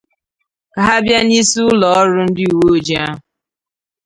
[0.73, 3.17] ka ha bịa n'isi ụlọọrụ ndị uwe ojii ahụ